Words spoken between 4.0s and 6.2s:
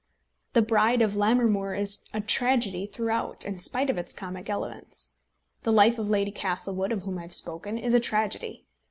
comic elements. The life of